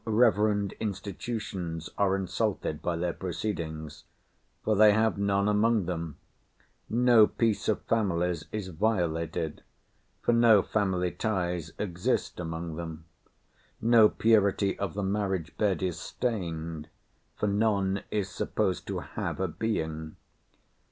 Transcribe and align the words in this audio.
No 0.07 0.13
reverend 0.13 0.73
institutions 0.79 1.87
are 1.95 2.15
insulted 2.15 2.81
by 2.81 2.95
their 2.95 3.13
proceedings,—for 3.13 4.75
they 4.75 4.93
have 4.93 5.19
none 5.19 5.47
among 5.47 5.85
them. 5.85 6.17
No 6.89 7.27
peace 7.27 7.69
of 7.69 7.83
families 7.83 8.45
is 8.51 8.69
violated,—for 8.69 10.33
no 10.33 10.63
family 10.63 11.11
ties 11.11 11.73
exist 11.77 12.39
among 12.39 12.77
them. 12.77 13.05
No 13.79 14.09
purity 14.09 14.75
of 14.79 14.95
the 14.95 15.03
marriage 15.03 15.55
bed 15.57 15.83
is 15.83 15.99
stained,—for 15.99 17.47
none 17.47 18.01
is 18.09 18.27
supposed 18.27 18.87
to 18.87 19.01
have 19.01 19.39
a 19.39 19.47
being. 19.47 20.15